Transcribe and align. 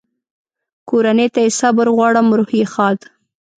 کورنۍ 0.89 1.27
ته 1.33 1.39
یې 1.45 1.55
صبر 1.59 1.87
غواړم، 1.95 2.27
روح 2.37 2.49
یې 2.59 2.65
ښاد. 2.73 2.99